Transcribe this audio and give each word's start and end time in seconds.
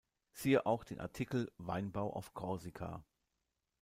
Siehe 0.33 0.65
auch 0.65 0.83
den 0.83 0.99
Artikel 0.99 1.51
Weinbau 1.59 2.11
auf 2.11 2.33
Korsika. 2.33 3.03